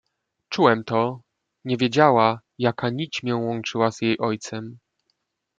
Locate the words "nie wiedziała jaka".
1.65-2.89